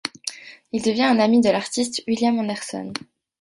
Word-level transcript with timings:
Il 0.71 0.81
devient 0.81 1.03
un 1.03 1.19
ami 1.19 1.41
de 1.41 1.51
l'artiste 1.51 2.01
William 2.07 2.39
Anderson. 2.39 2.91